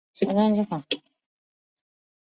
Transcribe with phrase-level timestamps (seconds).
[0.03, 1.01] 欧卡是葡萄牙阿威罗区的一个堂区。